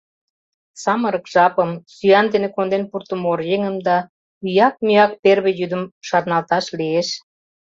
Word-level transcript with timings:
Самырык 0.83 1.25
жапым, 1.33 1.69
сӱан 1.95 2.25
дене 2.33 2.49
конден 2.55 2.83
пуртымо 2.89 3.25
оръеҥым 3.33 3.75
да 3.87 3.97
ӱяк-мӱяк 4.47 5.11
первый 5.23 5.53
йӱдым 5.59 5.83
шарналташ 6.07 6.65
лиеш. 6.79 7.09